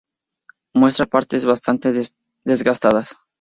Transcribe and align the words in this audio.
Muestra 0.73 1.05
partes 1.05 1.45
bastante 1.45 1.93
desgastadas. 2.43 3.17